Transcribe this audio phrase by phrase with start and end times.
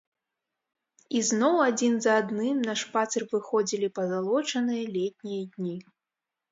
[1.19, 5.77] І зноў адзін за адным на шпацыр выходзілі пазалочаныя летнія дні.